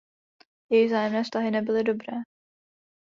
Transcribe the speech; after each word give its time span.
Jejich 0.71 0.87
vzájemné 0.89 1.23
vztahy 1.23 1.49
nebyly 1.51 1.83
dobré. 1.83 2.13